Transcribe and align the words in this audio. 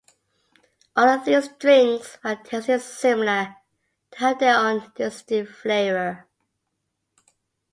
All 0.95 1.07
of 1.07 1.25
these 1.25 1.47
drinks, 1.59 2.17
while 2.23 2.37
tasting 2.37 2.79
similar, 2.79 3.57
do 4.09 4.17
have 4.25 4.39
their 4.39 4.57
own 4.57 4.91
distinct 4.95 5.51
flavour. 5.51 6.25